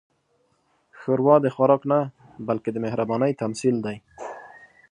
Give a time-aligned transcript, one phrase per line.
[0.99, 1.99] ښوروا د خوراک نه،
[2.47, 3.97] بلکې د مهربانۍ تمثیل دی.